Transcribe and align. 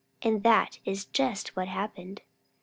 And 0.23 0.41
that 0.41 0.79
is 0.83 1.05
just 1.05 1.55
what 1.55 1.67
happened. 1.67 2.23